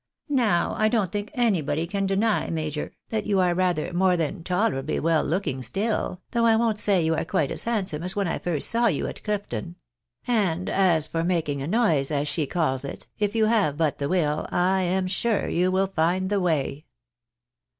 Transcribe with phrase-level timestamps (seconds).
[0.29, 2.79] Now I don't think anybody can 316 THE BARNABYS IN AMERICA.
[2.79, 6.79] deny, major, that you are rather more than tolerably well looking still, though I won't
[6.79, 9.75] say you are quite as handsome as when I first saw you at Chfton;
[10.25, 14.09] and as for making a noise, as she calls it, if you have but the
[14.09, 16.85] will, I am sure you will find the way."